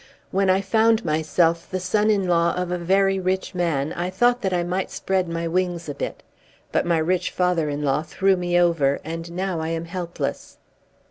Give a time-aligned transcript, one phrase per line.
[0.31, 4.41] When I found myself the son in law of a very rich man I thought
[4.41, 6.23] that I might spread my wings a bit.
[6.71, 10.57] But my rich father in law threw me over, and now I am helpless.